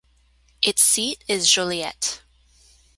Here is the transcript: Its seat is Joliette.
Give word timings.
Its 0.63 0.81
seat 0.81 1.23
is 1.27 1.45
Joliette. 1.45 2.21